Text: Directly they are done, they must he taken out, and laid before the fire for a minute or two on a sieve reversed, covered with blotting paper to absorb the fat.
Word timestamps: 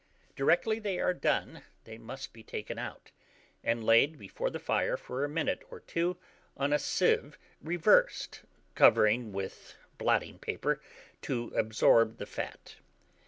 Directly 0.35 0.79
they 0.79 0.97
are 0.99 1.13
done, 1.13 1.61
they 1.83 1.99
must 1.99 2.35
he 2.35 2.41
taken 2.41 2.79
out, 2.79 3.11
and 3.63 3.83
laid 3.83 4.17
before 4.17 4.49
the 4.49 4.57
fire 4.57 4.97
for 4.97 5.23
a 5.23 5.29
minute 5.29 5.61
or 5.69 5.79
two 5.79 6.17
on 6.57 6.73
a 6.73 6.79
sieve 6.79 7.37
reversed, 7.61 8.41
covered 8.73 9.31
with 9.31 9.75
blotting 9.99 10.39
paper 10.39 10.81
to 11.21 11.53
absorb 11.55 12.17
the 12.17 12.25
fat. 12.25 12.77